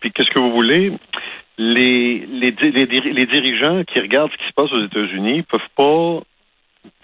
Puis 0.00 0.10
qu'est-ce 0.10 0.30
que 0.30 0.38
vous 0.38 0.52
voulez? 0.52 0.92
Les, 1.58 2.26
les, 2.30 2.52
les, 2.52 3.26
dirigeants 3.26 3.82
qui 3.84 3.98
regardent 4.00 4.30
ce 4.30 4.36
qui 4.36 4.48
se 4.48 4.54
passe 4.54 4.72
aux 4.72 4.84
États-Unis 4.84 5.42
peuvent 5.42 5.60
pas 5.76 6.20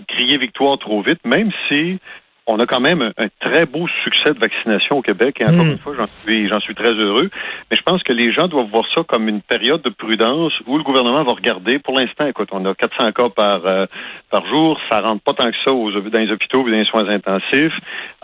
crier 0.06 0.38
victoire 0.38 0.78
trop 0.78 1.02
vite, 1.02 1.18
même 1.24 1.50
si 1.68 1.98
on 2.46 2.58
a 2.58 2.66
quand 2.66 2.80
même 2.80 3.12
un, 3.16 3.28
très 3.40 3.64
beau 3.64 3.86
succès 4.02 4.34
de 4.34 4.38
vaccination 4.38 4.98
au 4.98 5.02
Québec. 5.02 5.36
Et 5.40 5.44
encore 5.44 5.64
hmm. 5.64 5.72
une 5.72 5.78
fois, 5.78 5.94
j'en 5.96 6.08
suis, 6.22 6.48
j'en 6.48 6.60
suis 6.60 6.74
très 6.74 6.92
heureux. 6.92 7.30
Mais 7.70 7.76
je 7.76 7.82
pense 7.82 8.02
que 8.02 8.12
les 8.12 8.32
gens 8.32 8.48
doivent 8.48 8.68
voir 8.70 8.84
ça 8.94 9.02
comme 9.02 9.28
une 9.28 9.40
période 9.40 9.82
de 9.82 9.88
prudence 9.88 10.52
où 10.66 10.76
le 10.76 10.84
gouvernement 10.84 11.24
va 11.24 11.32
regarder. 11.32 11.78
Pour 11.78 11.98
l'instant, 11.98 12.26
écoute, 12.26 12.48
on 12.52 12.64
a 12.66 12.74
400 12.74 13.12
cas 13.12 13.28
par 13.30 13.66
euh, 13.66 13.86
par 14.30 14.46
jour. 14.46 14.78
Ça 14.90 15.00
rentre 15.00 15.22
pas 15.22 15.32
tant 15.32 15.50
que 15.50 15.56
ça 15.64 15.72
aux, 15.72 15.90
dans 15.90 16.20
les 16.20 16.30
hôpitaux 16.30 16.62
dans 16.62 16.68
les 16.68 16.84
soins 16.84 17.08
intensifs. 17.08 17.72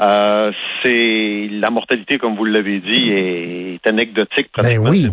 Euh, 0.01 0.53
c'est 0.83 1.49
la 1.53 1.71
mortalité, 1.71 2.19
comme 2.19 2.37
vous 2.37 2.45
l'avez 2.45 2.81
dit, 2.81 3.11
est, 3.11 3.87
anecdotique. 3.87 4.49
Ben 4.59 4.79
oui. 4.79 5.07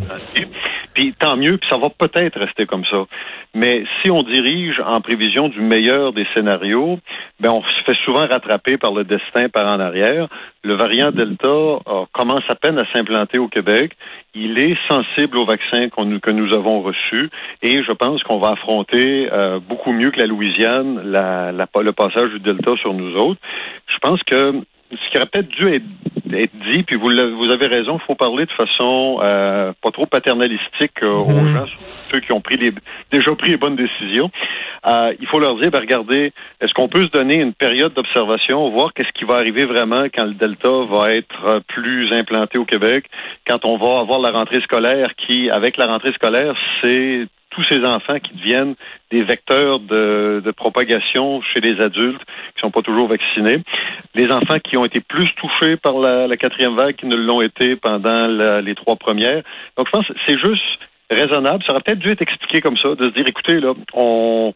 Puis 0.98 1.14
tant 1.14 1.38
mieux, 1.38 1.60
puis 1.60 1.70
ça 1.70 1.78
va 1.78 1.92
peut-être 1.92 2.40
rester 2.40 2.66
comme 2.66 2.84
ça. 2.86 3.06
Mais 3.54 3.84
si 4.02 4.10
on 4.10 4.24
dirige 4.24 4.82
en 4.84 5.00
prévision 5.00 5.48
du 5.48 5.62
meilleur 5.62 6.12
des 6.12 6.26
scénarios, 6.34 6.98
ben 7.40 7.52
on 7.52 7.62
se 7.62 7.84
fait 7.86 7.98
souvent 8.04 8.26
rattraper 8.26 8.78
par 8.78 8.92
le 8.92 9.04
destin 9.04 9.48
par 9.48 9.68
en 9.68 9.80
arrière. 9.80 10.28
Le 10.64 10.74
variant 10.74 11.12
Delta 11.12 11.78
commence 12.14 12.42
à 12.50 12.56
peine 12.56 12.80
à 12.80 12.86
s'implanter 12.92 13.38
au 13.38 13.48
Québec. 13.48 13.92
Il 14.34 14.58
est 14.58 14.76
sensible 14.90 15.38
au 15.38 15.46
vaccin 15.46 15.88
que 15.90 16.32
nous 16.32 16.56
avons 16.56 16.82
reçu 16.82 17.30
et 17.62 17.84
je 17.84 17.92
pense 17.92 18.24
qu'on 18.24 18.40
va 18.40 18.54
affronter 18.54 19.30
euh, 19.32 19.60
beaucoup 19.60 19.92
mieux 19.92 20.10
que 20.10 20.20
la 20.20 20.26
Louisiane 20.26 21.04
le 21.04 21.92
passage 21.92 22.32
du 22.32 22.40
Delta 22.40 22.72
sur 22.82 22.96
nous 22.96 23.16
autres. 23.18 23.40
Je 23.88 23.98
pense 24.00 24.24
que 24.24 24.64
ce 24.92 25.12
qui 25.12 25.18
aurait 25.18 25.28
peut-être 25.28 25.50
dû 25.50 25.74
être, 25.74 25.86
dit, 26.72 26.84
puis 26.84 26.98
vous, 26.98 27.10
vous 27.38 27.50
avez 27.50 27.68
raison, 27.68 27.98
il 27.98 28.06
faut 28.06 28.16
parler 28.16 28.46
de 28.46 28.52
façon 28.52 29.20
euh, 29.22 29.72
pas 29.82 29.92
trop 29.92 30.06
paternalistique 30.06 31.04
euh, 31.04 31.14
aux 31.14 31.30
mhm. 31.30 31.54
gens, 31.54 31.66
ceux 32.12 32.20
qui 32.20 32.34
ont 32.34 32.42
pris 32.42 32.58
les, 32.58 32.72
déjà 33.12 33.34
pris 33.36 33.52
les 33.52 33.58
bonnes 33.58 33.76
décisions. 33.76 34.30
Euh, 34.86 35.14
il 35.20 35.28
faut 35.28 35.40
leur 35.40 35.56
dire, 35.56 35.72
ben, 35.72 35.80
regardez, 35.80 36.34
est-ce 36.62 36.74
qu'on 36.74 36.88
peut 36.88 37.06
se 37.06 37.12
donner 37.12 37.36
une 37.36 37.54
période 37.54 37.94
d'observation, 37.94 38.70
voir 38.70 38.94
qu'est-ce 38.94 39.12
qui 39.18 39.26
va 39.26 39.36
arriver 39.36 39.66
vraiment 39.66 40.06
quand 40.14 40.26
le 40.26 40.34
Delta 40.34 40.70
va 40.90 41.14
être 41.14 41.62
plus 41.68 42.12
implanté 42.14 42.58
au 42.58 42.66
Québec, 42.66 43.06
quand 43.46 43.66
on 43.66 43.78
va 43.78 44.00
avoir 44.00 44.20
la 44.20 44.32
rentrée 44.32 44.62
scolaire 44.62 45.12
qui, 45.16 45.50
avec 45.50 45.78
la 45.78 45.88
rentrée 45.88 46.14
scolaire, 46.14 46.56
c'est 46.82 47.26
tous 47.58 47.64
ces 47.70 47.84
enfants 47.84 48.20
qui 48.20 48.36
deviennent 48.36 48.76
des 49.10 49.24
vecteurs 49.24 49.80
de, 49.80 50.54
propagation 50.56 51.42
chez 51.42 51.60
les 51.60 51.82
adultes 51.82 52.22
qui 52.56 52.62
sont 52.62 52.70
pas 52.70 52.84
toujours 52.84 53.08
vaccinés, 53.08 53.58
les 54.14 54.32
enfants 54.32 54.60
qui 54.64 54.78
ont 54.78 54.86
été 54.86 55.02
plus 55.02 55.30
touchés 55.36 55.76
par 55.76 55.98
la, 55.98 56.38
quatrième 56.38 56.76
vague 56.76 56.96
qui 56.96 57.08
ne 57.08 57.16
l'ont 57.16 57.42
été 57.42 57.76
pendant 57.76 58.28
les 58.62 58.76
trois 58.76 58.96
premières. 58.96 59.42
Donc 59.76 59.88
je 59.88 59.92
pense 59.92 60.08
que 60.08 60.14
c'est 60.28 60.40
juste 60.40 60.64
raisonnable. 61.10 61.64
Ça 61.66 61.74
aurait 61.74 61.82
peut-être 61.82 62.00
dû 62.00 62.12
être 62.12 62.22
expliqué 62.22 62.62
comme 62.62 62.78
ça, 62.78 62.94
de 62.94 63.06
se 63.06 63.10
dire, 63.10 63.26
écoutez, 63.28 63.60
là, 63.60 63.74
on 63.94 64.54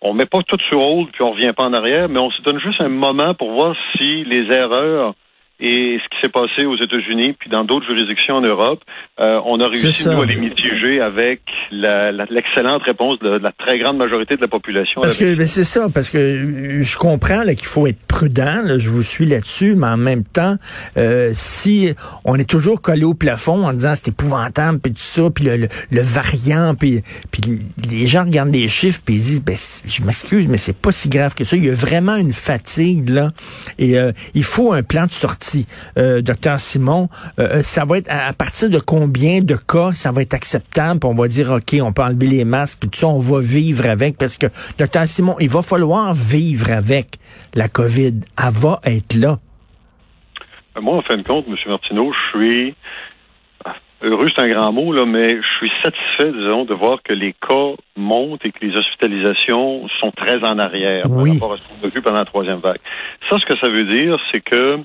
on 0.00 0.14
met 0.14 0.26
pas 0.26 0.38
tout 0.46 0.58
sur 0.68 0.78
hold 0.78 1.10
puis 1.12 1.22
on 1.22 1.32
revient 1.32 1.52
pas 1.56 1.64
en 1.64 1.72
arrière, 1.72 2.08
mais 2.08 2.20
on 2.20 2.30
se 2.30 2.40
donne 2.42 2.60
juste 2.60 2.80
un 2.80 2.88
moment 2.88 3.34
pour 3.34 3.50
voir 3.50 3.74
si 3.96 4.24
les 4.24 4.44
erreurs 4.54 5.14
Et 5.60 5.98
ce 6.02 6.08
qui 6.14 6.20
s'est 6.20 6.28
passé 6.28 6.66
aux 6.66 6.76
États-Unis, 6.76 7.34
puis 7.38 7.50
dans 7.50 7.64
d'autres 7.64 7.86
juridictions 7.86 8.36
en 8.36 8.42
Europe, 8.42 8.80
euh, 9.18 9.40
on 9.44 9.58
a 9.58 9.66
réussi, 9.66 10.08
nous, 10.08 10.20
à 10.20 10.24
les 10.24 10.36
mitiger 10.36 11.00
avec 11.00 11.40
l'excellente 11.72 12.84
réponse 12.84 13.18
de, 13.18 13.30
la 13.30 13.50
très 13.50 13.76
grande 13.78 13.96
majorité 13.96 14.36
de 14.36 14.40
la 14.40 14.46
population. 14.46 15.00
Parce 15.00 15.16
que 15.16 15.34
ben, 15.34 15.48
c'est 15.48 15.64
ça, 15.64 15.88
parce 15.92 16.10
que 16.10 16.80
je 16.80 16.96
comprends 16.96 17.42
qu'il 17.42 17.66
faut 17.66 17.88
être 17.88 17.98
prudent, 18.06 18.78
je 18.78 18.88
vous 18.88 19.02
suis 19.02 19.26
là-dessus, 19.26 19.74
mais 19.74 19.88
en 19.88 19.96
même 19.96 20.22
temps, 20.22 20.56
euh, 20.96 21.30
si 21.34 21.92
on 22.24 22.36
est 22.36 22.48
toujours 22.48 22.80
collé 22.80 23.02
au 23.02 23.14
plafond 23.14 23.66
en 23.66 23.72
disant 23.72 23.94
c'est 23.96 24.08
épouvantable, 24.08 24.78
puis 24.78 24.92
tout 24.92 24.98
ça, 25.00 25.22
puis 25.34 25.44
le, 25.44 25.66
le, 25.90 26.00
variant, 26.00 26.76
puis, 26.78 27.02
puis 27.32 27.42
les 27.90 28.06
gens 28.06 28.24
regardent 28.24 28.54
les 28.54 28.68
chiffres, 28.68 29.00
puis 29.04 29.16
ils 29.16 29.22
disent, 29.22 29.44
ben, 29.44 29.56
je 29.56 30.04
m'excuse, 30.04 30.46
mais 30.46 30.56
c'est 30.56 30.76
pas 30.76 30.92
si 30.92 31.08
grave 31.08 31.34
que 31.34 31.44
ça. 31.44 31.56
Il 31.56 31.64
y 31.64 31.70
a 31.70 31.74
vraiment 31.74 32.14
une 32.14 32.32
fatigue, 32.32 33.08
là, 33.08 33.32
et 33.80 33.98
euh, 33.98 34.12
il 34.34 34.44
faut 34.44 34.72
un 34.72 34.84
plan 34.84 35.06
de 35.06 35.12
sortie 35.12 35.47
euh, 35.96 36.20
docteur 36.22 36.58
Simon, 36.60 37.08
euh, 37.38 37.58
euh, 37.58 37.62
ça 37.62 37.84
va 37.84 37.98
être 37.98 38.10
à, 38.10 38.32
partir 38.32 38.70
de 38.70 38.78
combien 38.78 39.40
de 39.40 39.54
cas 39.54 39.92
ça 39.92 40.12
va 40.12 40.22
être 40.22 40.34
acceptable, 40.34 41.00
on 41.04 41.14
va 41.14 41.28
dire 41.28 41.50
OK, 41.50 41.76
on 41.80 41.92
peut 41.92 42.02
enlever 42.02 42.26
les 42.26 42.44
masques, 42.44 42.80
puis 42.80 42.90
tout 42.90 42.98
ça, 42.98 43.08
on 43.08 43.20
va 43.20 43.40
vivre 43.40 43.86
avec, 43.86 44.16
parce 44.18 44.36
que 44.36 44.46
docteur 44.78 45.04
Simon, 45.04 45.36
il 45.40 45.48
va 45.48 45.62
falloir 45.62 46.14
vivre 46.14 46.70
avec 46.70 47.18
la 47.54 47.68
COVID. 47.68 48.20
Elle 48.38 48.52
va 48.52 48.80
être 48.84 49.14
là. 49.14 49.38
Moi, 50.80 50.96
en 50.96 51.02
fin 51.02 51.16
de 51.16 51.26
compte, 51.26 51.46
M. 51.48 51.56
Martineau, 51.66 52.12
je 52.12 52.38
suis 52.38 52.74
heureux, 54.02 54.28
c'est 54.34 54.42
un 54.42 54.48
grand 54.48 54.72
mot, 54.72 54.92
là, 54.92 55.04
mais 55.06 55.28
je 55.28 55.56
suis 55.58 55.72
satisfait, 55.82 56.32
disons, 56.32 56.64
de 56.64 56.74
voir 56.74 57.02
que 57.02 57.12
les 57.12 57.32
cas 57.32 57.74
montent 57.96 58.44
et 58.44 58.52
que 58.52 58.64
les 58.64 58.76
hospitalisations 58.76 59.88
sont 60.00 60.12
très 60.12 60.38
en 60.44 60.58
arrière 60.58 61.06
oui. 61.10 61.38
par 61.38 61.50
rapport 61.50 61.54
à 61.54 61.56
ce 61.58 61.80
qu'on 61.80 61.86
a 61.86 61.90
vu 61.90 62.02
pendant 62.02 62.18
la 62.18 62.24
troisième 62.24 62.60
vague. 62.60 62.78
Ça, 63.28 63.36
ce 63.38 63.46
que 63.46 63.58
ça 63.58 63.68
veut 63.68 63.84
dire, 63.84 64.16
c'est 64.30 64.40
que 64.40 64.78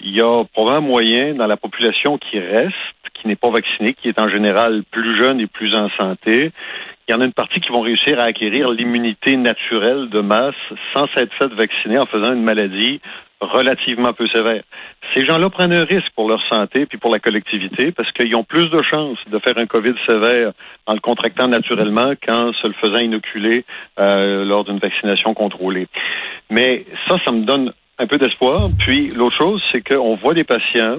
il 0.00 0.16
y 0.16 0.20
a 0.20 0.44
probablement 0.52 0.88
moyen 0.88 1.34
dans 1.34 1.46
la 1.46 1.56
population 1.56 2.18
qui 2.18 2.38
reste, 2.38 2.74
qui 3.14 3.28
n'est 3.28 3.36
pas 3.36 3.50
vaccinée, 3.50 3.94
qui 3.94 4.08
est 4.08 4.20
en 4.20 4.28
général 4.28 4.82
plus 4.90 5.18
jeune 5.18 5.40
et 5.40 5.46
plus 5.46 5.74
en 5.74 5.88
santé, 5.96 6.52
il 7.08 7.12
y 7.12 7.14
en 7.14 7.20
a 7.20 7.24
une 7.24 7.32
partie 7.32 7.60
qui 7.60 7.70
vont 7.70 7.82
réussir 7.82 8.18
à 8.18 8.24
acquérir 8.24 8.68
l'immunité 8.72 9.36
naturelle 9.36 10.08
de 10.10 10.20
masse 10.20 10.54
sans 10.92 11.06
s'être 11.14 11.32
fait 11.34 11.52
vacciner 11.54 11.98
en 11.98 12.06
faisant 12.06 12.32
une 12.32 12.42
maladie 12.42 13.00
relativement 13.40 14.12
peu 14.12 14.26
sévère. 14.28 14.62
Ces 15.14 15.24
gens-là 15.24 15.50
prennent 15.50 15.72
un 15.72 15.84
risque 15.84 16.10
pour 16.16 16.28
leur 16.28 16.42
santé 16.48 16.86
puis 16.86 16.98
pour 16.98 17.12
la 17.12 17.20
collectivité 17.20 17.92
parce 17.92 18.10
qu'ils 18.12 18.34
ont 18.34 18.44
plus 18.44 18.68
de 18.70 18.82
chances 18.82 19.18
de 19.30 19.38
faire 19.38 19.56
un 19.58 19.66
COVID 19.66 19.94
sévère 20.06 20.52
en 20.86 20.94
le 20.94 21.00
contractant 21.00 21.46
naturellement 21.46 22.14
qu'en 22.26 22.52
se 22.54 22.66
le 22.66 22.72
faisant 22.74 22.98
inoculer 22.98 23.64
euh, 24.00 24.44
lors 24.44 24.64
d'une 24.64 24.78
vaccination 24.78 25.34
contrôlée. 25.34 25.86
Mais 26.50 26.86
ça, 27.08 27.16
ça 27.24 27.30
me 27.30 27.44
donne 27.44 27.72
un 27.98 28.06
peu 28.06 28.18
d'espoir. 28.18 28.68
Puis 28.78 29.08
l'autre 29.10 29.36
chose, 29.36 29.62
c'est 29.72 29.86
qu'on 29.86 30.16
voit 30.16 30.34
des 30.34 30.44
patients 30.44 30.98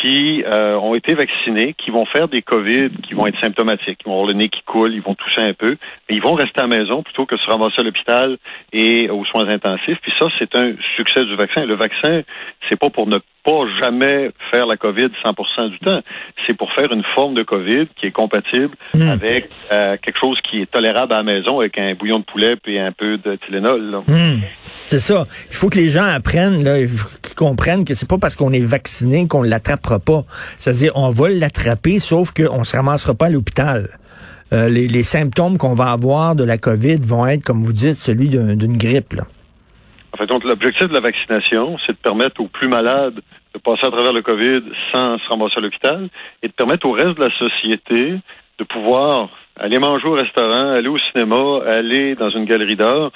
qui 0.00 0.42
euh, 0.44 0.76
ont 0.78 0.94
été 0.94 1.14
vaccinés, 1.14 1.74
qui 1.74 1.90
vont 1.90 2.04
faire 2.06 2.28
des 2.28 2.42
COVID, 2.42 2.90
qui 3.06 3.14
vont 3.14 3.26
être 3.26 3.40
symptomatiques, 3.40 3.98
qui 3.98 4.04
vont 4.04 4.12
avoir 4.12 4.28
le 4.28 4.34
nez 4.34 4.48
qui 4.48 4.62
coule, 4.66 4.94
ils 4.94 5.00
vont 5.00 5.14
tousser 5.14 5.40
un 5.40 5.54
peu, 5.54 5.76
mais 6.08 6.16
ils 6.16 6.22
vont 6.22 6.34
rester 6.34 6.60
à 6.60 6.66
la 6.66 6.76
maison 6.76 7.02
plutôt 7.02 7.24
que 7.24 7.36
se 7.36 7.46
ramasser 7.46 7.76
à 7.78 7.82
l'hôpital 7.82 8.36
et 8.72 9.08
aux 9.08 9.24
soins 9.24 9.48
intensifs. 9.48 9.98
Puis 10.02 10.12
ça, 10.18 10.26
c'est 10.38 10.54
un 10.54 10.74
succès 10.96 11.24
du 11.24 11.34
vaccin. 11.36 11.64
Le 11.64 11.76
vaccin, 11.76 12.22
c'est 12.68 12.76
pas 12.76 12.90
pour 12.90 13.06
ne 13.06 13.18
pas 13.44 13.62
jamais 13.80 14.30
faire 14.50 14.66
la 14.66 14.76
COVID 14.76 15.08
100% 15.24 15.70
du 15.70 15.78
temps. 15.78 16.00
C'est 16.46 16.56
pour 16.56 16.72
faire 16.72 16.92
une 16.92 17.04
forme 17.14 17.34
de 17.34 17.42
COVID 17.42 17.86
qui 17.98 18.06
est 18.06 18.12
compatible 18.12 18.74
hmm. 18.92 19.08
avec 19.08 19.48
euh, 19.72 19.96
quelque 20.02 20.18
chose 20.18 20.36
qui 20.50 20.62
est 20.62 20.70
tolérable 20.70 21.12
à 21.12 21.18
la 21.18 21.22
maison 21.22 21.60
avec 21.60 21.78
un 21.78 21.94
bouillon 21.94 22.18
de 22.18 22.24
poulet 22.24 22.56
et 22.66 22.80
un 22.80 22.92
peu 22.92 23.18
de 23.18 23.36
Tylenol. 23.46 24.02
Hmm. 24.06 24.40
C'est 24.86 25.00
ça. 25.00 25.24
Il 25.50 25.56
faut 25.56 25.68
que 25.68 25.78
les 25.78 25.88
gens 25.88 26.04
apprennent, 26.04 26.62
qu'ils 27.22 27.34
comprennent 27.34 27.84
que 27.84 27.94
c'est 27.94 28.08
pas 28.08 28.18
parce 28.18 28.36
qu'on 28.36 28.52
est 28.52 28.64
vacciné 28.64 29.26
qu'on 29.26 29.42
l'attrapera 29.42 29.98
pas. 29.98 30.22
C'est-à-dire, 30.28 30.92
on 30.94 31.10
va 31.10 31.28
l'attraper, 31.28 31.98
sauf 31.98 32.32
qu'on 32.32 32.64
se 32.64 32.76
ramassera 32.76 33.14
pas 33.14 33.26
à 33.26 33.30
l'hôpital. 33.30 33.88
Euh, 34.52 34.68
les, 34.68 35.02
symptômes 35.02 35.58
qu'on 35.58 35.74
va 35.74 35.90
avoir 35.90 36.36
de 36.36 36.44
la 36.44 36.56
COVID 36.56 36.98
vont 36.98 37.26
être, 37.26 37.44
comme 37.44 37.64
vous 37.64 37.72
dites, 37.72 37.94
celui 37.94 38.28
d'une 38.28 38.76
grippe. 38.76 39.14
Là. 39.14 39.24
En 40.12 40.18
fait, 40.18 40.26
donc, 40.26 40.44
l'objectif 40.44 40.86
de 40.86 40.94
la 40.94 41.00
vaccination, 41.00 41.76
c'est 41.84 41.92
de 41.92 41.98
permettre 41.98 42.40
aux 42.40 42.46
plus 42.46 42.68
malades 42.68 43.20
de 43.54 43.58
passer 43.58 43.86
à 43.86 43.90
travers 43.90 44.12
le 44.12 44.22
COVID 44.22 44.62
sans 44.92 45.18
se 45.18 45.28
ramasser 45.28 45.54
à 45.56 45.60
l'hôpital 45.60 46.08
et 46.42 46.48
de 46.48 46.52
permettre 46.52 46.86
au 46.86 46.92
reste 46.92 47.18
de 47.18 47.24
la 47.24 47.38
société 47.38 48.18
de 48.58 48.64
pouvoir 48.64 49.30
aller 49.58 49.78
manger 49.78 50.06
au 50.06 50.12
restaurant, 50.12 50.72
aller 50.72 50.88
au 50.88 50.98
cinéma, 50.98 51.60
aller 51.66 52.14
dans 52.14 52.30
une 52.30 52.44
galerie 52.44 52.76
d'art 52.76 53.10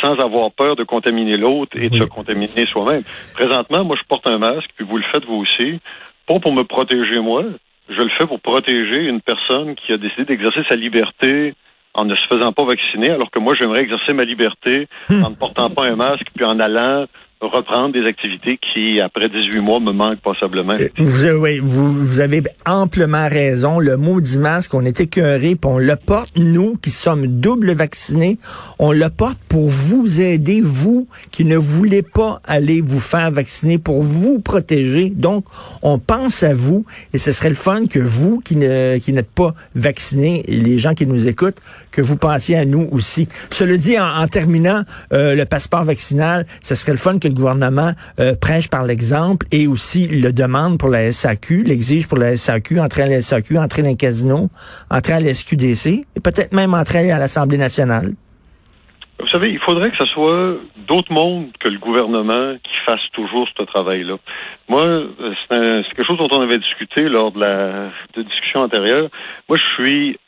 sans 0.00 0.14
avoir 0.18 0.50
peur 0.52 0.76
de 0.76 0.84
contaminer 0.84 1.36
l'autre 1.36 1.76
et 1.76 1.88
de 1.88 1.96
se 1.96 2.04
contaminer 2.04 2.66
soi-même. 2.66 3.02
Présentement, 3.34 3.84
moi, 3.84 3.96
je 4.00 4.06
porte 4.08 4.26
un 4.26 4.38
masque, 4.38 4.70
puis 4.76 4.86
vous 4.86 4.96
le 4.96 5.04
faites 5.12 5.24
vous 5.24 5.36
aussi, 5.36 5.80
pas 6.26 6.38
pour 6.40 6.52
me 6.52 6.62
protéger 6.62 7.20
moi, 7.20 7.44
je 7.88 8.02
le 8.02 8.10
fais 8.18 8.26
pour 8.26 8.40
protéger 8.40 9.02
une 9.02 9.20
personne 9.20 9.74
qui 9.74 9.92
a 9.92 9.98
décidé 9.98 10.24
d'exercer 10.24 10.62
sa 10.68 10.76
liberté 10.76 11.54
en 11.94 12.04
ne 12.04 12.14
se 12.14 12.26
faisant 12.26 12.52
pas 12.52 12.64
vacciner, 12.64 13.10
alors 13.10 13.30
que 13.30 13.38
moi, 13.38 13.54
j'aimerais 13.54 13.80
exercer 13.80 14.14
ma 14.14 14.24
liberté 14.24 14.88
hmm. 15.10 15.24
en 15.24 15.30
ne 15.30 15.34
portant 15.34 15.68
pas 15.68 15.84
un 15.84 15.96
masque, 15.96 16.26
puis 16.34 16.44
en 16.44 16.58
allant 16.58 17.06
reprendre 17.46 17.92
des 17.92 18.06
activités 18.06 18.58
qui, 18.58 19.00
après 19.00 19.28
18 19.28 19.60
mois, 19.60 19.80
me 19.80 19.92
manquent 19.92 20.20
passablement. 20.20 20.74
Euh, 20.74 20.88
vous, 21.60 22.20
avez 22.20 22.42
amplement 22.66 23.28
raison. 23.28 23.78
Le 23.78 23.96
mot 23.96 24.20
dit 24.20 24.38
masque, 24.38 24.74
on 24.74 24.84
est 24.84 25.00
écœuré, 25.00 25.56
puis 25.56 25.70
on 25.70 25.78
le 25.78 25.96
porte, 25.96 26.30
nous 26.36 26.76
qui 26.76 26.90
sommes 26.90 27.26
double 27.26 27.72
vaccinés, 27.72 28.38
on 28.78 28.92
le 28.92 29.08
porte 29.08 29.38
pour 29.48 29.68
vous 29.68 30.20
aider, 30.20 30.60
vous 30.62 31.08
qui 31.30 31.44
ne 31.44 31.56
voulez 31.56 32.02
pas 32.02 32.40
aller 32.44 32.80
vous 32.80 33.00
faire 33.00 33.30
vacciner, 33.30 33.78
pour 33.78 34.02
vous 34.02 34.40
protéger. 34.40 35.10
Donc, 35.10 35.44
on 35.82 35.98
pense 35.98 36.42
à 36.42 36.54
vous, 36.54 36.84
et 37.12 37.18
ce 37.18 37.32
serait 37.32 37.48
le 37.48 37.54
fun 37.54 37.86
que 37.86 37.98
vous 37.98 38.40
qui 38.40 38.56
ne 38.56 38.98
qui 38.98 39.12
n'êtes 39.12 39.30
pas 39.30 39.54
vaccinés, 39.74 40.44
et 40.46 40.56
les 40.56 40.78
gens 40.78 40.94
qui 40.94 41.06
nous 41.06 41.28
écoutent, 41.28 41.58
que 41.90 42.02
vous 42.02 42.16
pensiez 42.16 42.56
à 42.56 42.64
nous 42.64 42.88
aussi. 42.92 43.28
Cela 43.50 43.76
dit, 43.76 43.98
en, 43.98 44.26
terminant, 44.28 44.82
euh, 45.12 45.34
le 45.34 45.44
passeport 45.44 45.84
vaccinal, 45.84 46.46
ce 46.62 46.74
serait 46.74 46.92
le 46.92 46.98
fun 46.98 47.18
que 47.18 47.28
le 47.32 47.36
gouvernement 47.36 47.92
euh, 48.20 48.34
prêche 48.40 48.68
par 48.68 48.84
l'exemple 48.84 49.46
et 49.50 49.66
aussi 49.66 50.06
le 50.06 50.32
demande 50.32 50.78
pour 50.78 50.88
la 50.88 51.12
SAQ, 51.12 51.64
l'exige 51.64 52.08
pour 52.08 52.18
la 52.18 52.36
SAQ, 52.36 52.80
entrer 52.80 53.02
à 53.02 53.08
la 53.08 53.20
SAQ, 53.20 53.58
entrer 53.58 53.82
dans 53.82 53.88
un 53.88 53.96
casino, 53.96 54.48
entrer 54.90 55.14
à 55.14 55.20
la 55.20 55.34
SQDC 55.34 55.86
et 55.86 56.20
peut-être 56.22 56.52
même 56.52 56.74
entrer 56.74 57.10
à 57.10 57.18
l'Assemblée 57.18 57.58
nationale. 57.58 58.12
Vous 59.20 59.28
savez, 59.28 59.50
il 59.50 59.60
faudrait 59.60 59.90
que 59.90 59.96
ce 59.96 60.06
soit 60.06 60.56
d'autres 60.88 61.12
mondes 61.12 61.46
que 61.60 61.68
le 61.68 61.78
gouvernement 61.78 62.54
qui 62.62 62.72
fasse 62.84 63.00
toujours 63.12 63.48
ce 63.56 63.62
travail-là. 63.62 64.16
Moi, 64.68 64.82
euh, 64.82 65.34
c'est 65.48 65.94
quelque 65.94 66.04
chose 66.04 66.18
dont 66.18 66.28
on 66.32 66.40
avait 66.40 66.58
discuté 66.58 67.08
lors 67.08 67.30
de 67.30 67.40
la 67.40 67.90
discussion 68.16 68.60
antérieure. 68.60 69.08
Moi, 69.48 69.58
je 69.58 69.82
suis 69.82 70.18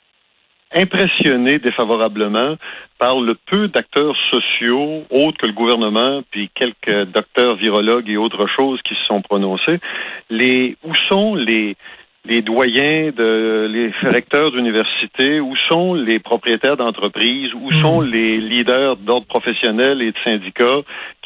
impressionné 0.73 1.59
défavorablement 1.59 2.57
par 2.99 3.21
le 3.21 3.35
peu 3.35 3.69
d'acteurs 3.69 4.17
sociaux, 4.31 5.05
autres 5.11 5.39
que 5.39 5.47
le 5.47 5.53
gouvernement, 5.53 6.23
puis 6.31 6.51
quelques 6.55 7.11
docteurs 7.11 7.57
virologues 7.57 8.09
et 8.09 8.17
autres 8.17 8.47
choses 8.47 8.81
qui 8.83 8.95
se 8.95 9.05
sont 9.07 9.23
prononcés. 9.23 9.79
Les, 10.31 10.77
où 10.85 10.95
sont 11.09 11.35
les, 11.35 11.77
les 12.27 12.41
doyens, 12.41 13.11
de, 13.15 13.69
les 13.71 13.93
recteurs 14.09 14.51
d'université, 14.53 15.41
où 15.41 15.55
sont 15.69 15.95
les 15.95 16.19
propriétaires 16.19 16.77
d'entreprises, 16.77 17.53
où 17.55 17.71
hmm. 17.71 17.83
sont 17.83 18.01
les 18.01 18.39
leaders 18.39 18.97
d'ordre 18.97 19.27
professionnel 19.27 20.01
et 20.01 20.13
de 20.13 20.19
syndicats 20.25 20.81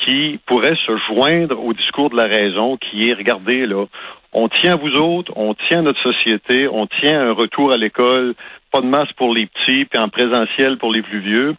qui 0.05 0.41
pourraient 0.47 0.79
se 0.87 0.97
joindre 1.09 1.63
au 1.65 1.73
discours 1.73 2.11
de 2.11 2.17
la 2.17 2.27
raison 2.27 2.77
qui 2.77 3.09
est, 3.09 3.15
regardez 3.15 3.67
là, 3.67 3.87
on 4.33 4.49
tient 4.49 4.75
à 4.75 4.77
vous 4.77 4.97
autres, 4.99 5.33
on 5.37 5.55
tient 5.55 5.79
à 5.79 5.83
notre 5.83 6.03
société, 6.03 6.69
on 6.69 6.87
tient 6.87 7.29
un 7.29 7.33
retour 7.33 7.73
à 7.73 7.77
l'école, 7.77 8.35
pas 8.71 8.81
de 8.81 8.87
masse 8.87 9.13
pour 9.17 9.35
les 9.35 9.47
petits, 9.47 9.85
puis 9.85 9.99
en 9.99 10.09
présentiel 10.09 10.79
pour 10.79 10.93
les 10.93 11.03
plus 11.03 11.21
vieux. 11.21 11.55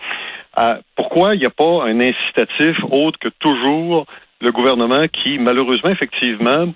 Euh, 0.57 0.75
pourquoi 0.95 1.35
il 1.35 1.39
n'y 1.39 1.45
a 1.45 1.51
pas 1.51 1.83
un 1.83 1.99
incitatif 1.99 2.77
autre 2.91 3.19
que 3.19 3.29
toujours 3.39 4.05
le 4.41 4.51
gouvernement 4.51 5.07
qui, 5.07 5.37
malheureusement, 5.37 5.89
effectivement, 5.89 6.73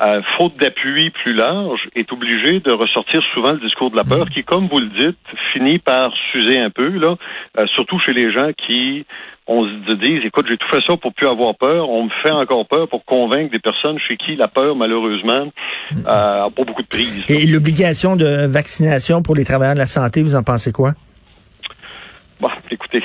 euh, 0.00 0.20
faute 0.36 0.56
d'appui 0.58 1.10
plus 1.10 1.32
large, 1.32 1.88
est 1.94 2.12
obligé 2.12 2.60
de 2.60 2.70
ressortir 2.72 3.22
souvent 3.32 3.52
le 3.52 3.60
discours 3.60 3.90
de 3.90 3.96
la 3.96 4.04
peur, 4.04 4.28
qui, 4.30 4.44
comme 4.44 4.68
vous 4.68 4.78
le 4.78 4.88
dites, 4.88 5.18
finit 5.52 5.78
par 5.78 6.12
s'user 6.30 6.58
un 6.58 6.70
peu, 6.70 6.88
là, 6.88 7.16
euh, 7.58 7.66
surtout 7.74 7.98
chez 7.98 8.12
les 8.12 8.32
gens 8.32 8.50
qui 8.66 9.06
on 9.48 9.62
se 9.64 9.94
dit, 9.94 10.18
écoute, 10.24 10.46
j'ai 10.48 10.56
tout 10.56 10.66
fait 10.68 10.82
ça 10.88 10.96
pour 10.96 11.14
plus 11.14 11.28
avoir 11.28 11.54
peur. 11.54 11.88
On 11.88 12.04
me 12.04 12.10
fait 12.22 12.32
encore 12.32 12.66
peur 12.66 12.88
pour 12.88 13.04
convaincre 13.04 13.52
des 13.52 13.60
personnes 13.60 13.96
chez 14.00 14.16
qui 14.16 14.34
la 14.34 14.48
peur, 14.48 14.74
malheureusement, 14.74 15.52
euh, 15.92 16.44
a 16.44 16.50
pas 16.50 16.64
beaucoup 16.64 16.82
de 16.82 16.88
prise. 16.88 17.24
Et 17.28 17.46
l'obligation 17.46 18.16
de 18.16 18.46
vaccination 18.46 19.22
pour 19.22 19.36
les 19.36 19.44
travailleurs 19.44 19.74
de 19.74 19.78
la 19.78 19.86
santé, 19.86 20.22
vous 20.22 20.34
en 20.34 20.42
pensez 20.42 20.72
quoi? 20.72 20.94
Bon, 22.40 22.48
écoutez, 22.70 23.02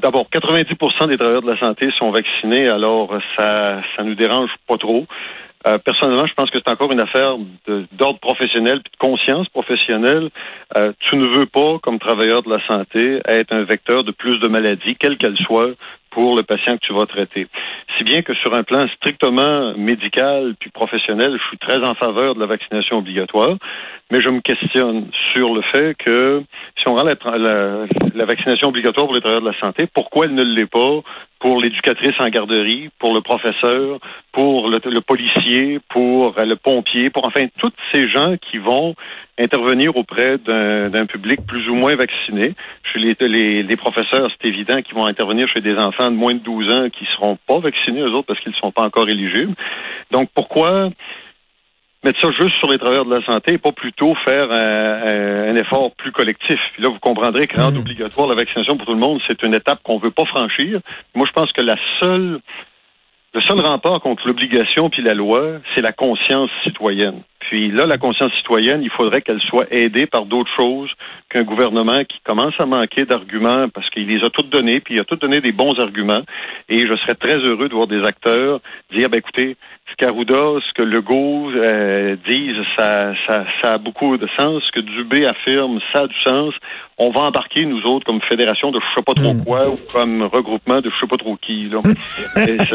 d'abord, 0.00 0.26
90% 0.30 1.08
des 1.08 1.16
travailleurs 1.16 1.42
de 1.42 1.50
la 1.50 1.58
santé 1.58 1.88
sont 1.98 2.10
vaccinés, 2.10 2.68
alors 2.68 3.18
ça 3.36 3.80
ça 3.96 4.04
nous 4.04 4.14
dérange 4.14 4.50
pas 4.66 4.76
trop. 4.76 5.06
Euh, 5.66 5.78
personnellement, 5.78 6.26
je 6.26 6.34
pense 6.34 6.50
que 6.50 6.58
c'est 6.58 6.70
encore 6.70 6.92
une 6.92 7.00
affaire 7.00 7.36
d'ordre 7.92 8.20
professionnel, 8.20 8.80
puis 8.80 8.92
de 8.92 8.98
conscience 8.98 9.48
professionnelle. 9.48 10.30
Euh, 10.76 10.92
tu 11.00 11.16
ne 11.16 11.26
veux 11.26 11.46
pas, 11.46 11.78
comme 11.82 11.98
travailleur 11.98 12.42
de 12.42 12.50
la 12.50 12.64
santé, 12.66 13.20
être 13.26 13.52
un 13.52 13.64
vecteur 13.64 14.04
de 14.04 14.12
plus 14.12 14.38
de 14.38 14.48
maladies, 14.48 14.96
quelles 14.96 15.18
qu'elles 15.18 15.38
soient, 15.38 15.72
pour 16.10 16.36
le 16.36 16.42
patient 16.42 16.76
que 16.76 16.86
tu 16.86 16.92
vas 16.92 17.06
traiter. 17.06 17.46
Si 17.96 18.04
bien 18.04 18.22
que 18.22 18.34
sur 18.34 18.54
un 18.54 18.62
plan 18.62 18.86
strictement 18.96 19.74
médical 19.76 20.54
puis 20.58 20.70
professionnel, 20.70 21.38
je 21.40 21.48
suis 21.48 21.58
très 21.58 21.84
en 21.84 21.94
faveur 21.94 22.34
de 22.34 22.40
la 22.40 22.46
vaccination 22.46 22.98
obligatoire, 22.98 23.56
mais 24.10 24.20
je 24.20 24.28
me 24.28 24.40
questionne 24.40 25.10
sur 25.34 25.54
le 25.54 25.62
fait 25.72 25.94
que 25.96 26.42
si 26.78 26.88
on 26.88 26.94
rend 26.94 27.04
la, 27.04 28.24
vaccination 28.24 28.68
obligatoire 28.68 29.06
pour 29.06 29.14
les 29.14 29.20
travailleurs 29.20 29.42
de 29.42 29.50
la 29.50 29.60
santé, 29.60 29.86
pourquoi 29.92 30.26
elle 30.26 30.34
ne 30.34 30.44
l'est 30.44 30.66
pas 30.66 31.02
pour 31.40 31.60
l'éducatrice 31.60 32.18
en 32.18 32.28
garderie, 32.28 32.88
pour 32.98 33.14
le 33.14 33.20
professeur, 33.20 33.98
pour 34.32 34.68
le, 34.68 35.00
policier, 35.00 35.78
pour 35.88 36.34
le 36.36 36.56
pompier, 36.56 37.10
pour 37.10 37.26
enfin 37.26 37.44
tous 37.58 37.72
ces 37.92 38.08
gens 38.08 38.36
qui 38.50 38.58
vont 38.58 38.94
intervenir 39.38 39.96
auprès 39.96 40.38
d'un 40.38 41.06
public 41.06 41.40
plus 41.46 41.68
ou 41.68 41.74
moins 41.74 41.94
vacciné. 41.94 42.54
Chez 42.92 42.98
les, 42.98 43.62
les, 43.62 43.76
professeurs, 43.76 44.28
c'est 44.30 44.48
évident 44.48 44.82
qu'ils 44.82 44.94
vont 44.94 45.06
intervenir 45.06 45.48
chez 45.48 45.60
des 45.60 45.76
enfants 45.76 46.10
de 46.10 46.16
moins 46.16 46.34
de 46.34 46.40
12 46.40 46.72
ans 46.72 46.88
qui 46.90 47.04
seront 47.16 47.38
pas 47.46 47.60
vaccinés, 47.60 48.00
eux 48.00 48.12
autres, 48.12 48.26
parce 48.26 48.40
qu'ils 48.40 48.52
ne 48.52 48.56
sont 48.56 48.72
pas 48.72 48.82
encore 48.82 49.08
éligibles. 49.08 49.54
Donc, 50.10 50.28
pourquoi 50.34 50.90
mettre 52.04 52.20
ça 52.20 52.30
juste 52.38 52.56
sur 52.58 52.70
les 52.70 52.78
travailleurs 52.78 53.04
de 53.04 53.14
la 53.14 53.24
santé 53.24 53.54
et 53.54 53.58
pas 53.58 53.72
plutôt 53.72 54.14
faire 54.24 54.50
un, 54.50 55.54
effort 55.54 55.92
plus 55.96 56.12
collectif? 56.12 56.58
Puis 56.74 56.82
là, 56.82 56.88
vous 56.88 56.98
comprendrez 56.98 57.46
que 57.46 57.60
rendre 57.60 57.76
mmh. 57.76 57.80
obligatoire 57.80 58.28
la 58.28 58.34
vaccination 58.34 58.76
pour 58.76 58.86
tout 58.86 58.94
le 58.94 59.00
monde, 59.00 59.20
c'est 59.26 59.42
une 59.42 59.54
étape 59.54 59.82
qu'on 59.84 59.98
veut 59.98 60.10
pas 60.10 60.24
franchir. 60.24 60.80
Moi, 61.14 61.26
je 61.26 61.32
pense 61.32 61.52
que 61.52 61.62
la 61.62 61.76
seule 62.00 62.40
le 63.34 63.42
seul 63.42 63.60
rempart 63.60 64.00
contre 64.00 64.26
l'obligation 64.26 64.88
puis 64.88 65.02
la 65.02 65.14
loi, 65.14 65.60
c'est 65.74 65.82
la 65.82 65.92
conscience 65.92 66.50
citoyenne. 66.64 67.22
Puis 67.40 67.70
là, 67.70 67.86
la 67.86 67.98
conscience 67.98 68.32
citoyenne, 68.38 68.82
il 68.82 68.90
faudrait 68.90 69.22
qu'elle 69.22 69.40
soit 69.40 69.66
aidée 69.70 70.06
par 70.06 70.26
d'autres 70.26 70.50
choses 70.58 70.90
qu'un 71.30 71.42
gouvernement 71.42 72.04
qui 72.04 72.18
commence 72.24 72.54
à 72.58 72.66
manquer 72.66 73.04
d'arguments 73.04 73.68
parce 73.68 73.88
qu'il 73.90 74.06
les 74.06 74.24
a 74.24 74.30
toutes 74.30 74.50
donnés, 74.50 74.80
puis 74.80 74.94
il 74.94 75.00
a 75.00 75.04
toutes 75.04 75.20
donné 75.20 75.40
des 75.40 75.52
bons 75.52 75.78
arguments. 75.78 76.22
Et 76.68 76.86
je 76.86 76.96
serais 76.96 77.14
très 77.14 77.36
heureux 77.36 77.68
de 77.68 77.74
voir 77.74 77.86
des 77.86 78.02
acteurs 78.04 78.60
dire, 78.90 79.08
ben 79.08 79.18
écoutez, 79.18 79.56
ce 79.90 79.96
qu'Arruda, 79.96 80.60
ce 80.66 80.74
que 80.74 80.82
Legault 80.82 81.50
euh, 81.50 82.16
disent, 82.28 82.64
ça, 82.76 83.12
ça, 83.26 83.44
ça 83.62 83.72
a 83.74 83.78
beaucoup 83.78 84.16
de 84.16 84.28
sens. 84.36 84.62
Ce 84.66 84.80
que 84.80 84.84
Dubé 84.84 85.26
affirme, 85.26 85.78
ça 85.92 86.02
a 86.02 86.06
du 86.06 86.20
sens. 86.24 86.54
On 86.98 87.10
va 87.10 87.20
embarquer, 87.20 87.64
nous 87.64 87.82
autres, 87.84 88.04
comme 88.04 88.20
fédération 88.28 88.70
de 88.70 88.80
je 88.80 88.94
sais 88.96 89.04
pas 89.04 89.14
trop 89.14 89.32
hmm. 89.32 89.44
quoi, 89.44 89.70
ou 89.70 89.78
comme 89.92 90.22
regroupement 90.22 90.80
de 90.80 90.90
je 90.90 91.00
sais 91.00 91.06
pas 91.06 91.16
trop 91.16 91.36
qui. 91.36 91.68
Là. 91.68 91.80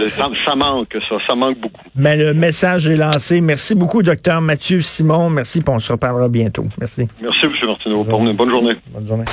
ça, 0.07 0.29
ça, 0.45 0.55
manque, 0.55 0.97
ça. 1.09 1.17
Ça 1.27 1.35
manque 1.35 1.57
beaucoup. 1.59 1.81
Mais 1.95 2.17
le 2.17 2.33
message 2.33 2.87
est 2.87 2.95
lancé. 2.95 3.41
Merci 3.41 3.75
beaucoup, 3.75 4.01
docteur 4.01 4.41
Mathieu 4.53 4.81
Simon. 4.81 5.31
Merci, 5.31 5.63
on 5.67 5.79
se 5.79 5.91
reparlera 5.91 6.29
bientôt. 6.29 6.65
Merci. 6.79 7.07
Merci, 7.19 7.45
M. 7.47 7.51
Martineau. 7.65 8.03
Bonne 8.03 8.51
journée. 8.51 8.75
Bonne 8.93 9.07
journée. 9.07 9.25